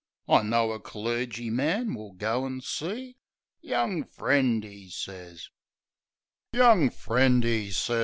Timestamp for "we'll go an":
1.93-2.61